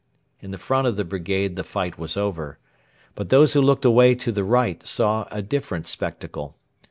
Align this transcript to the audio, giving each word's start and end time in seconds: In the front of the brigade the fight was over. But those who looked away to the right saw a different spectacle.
In 0.39 0.49
the 0.49 0.57
front 0.57 0.87
of 0.87 0.95
the 0.95 1.05
brigade 1.05 1.55
the 1.55 1.63
fight 1.63 1.99
was 1.99 2.17
over. 2.17 2.57
But 3.13 3.29
those 3.29 3.53
who 3.53 3.61
looked 3.61 3.85
away 3.85 4.15
to 4.15 4.31
the 4.31 4.43
right 4.43 4.83
saw 4.83 5.27
a 5.29 5.43
different 5.43 5.85
spectacle. 5.85 6.57